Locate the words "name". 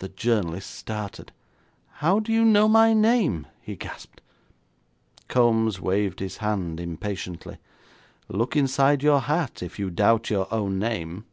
2.92-3.46, 10.78-11.24